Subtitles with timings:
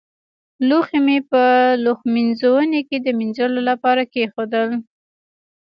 [0.67, 1.41] لوښي مې په
[1.83, 4.69] لوښمینځوني کې د مينځلو لپاره کېښودل.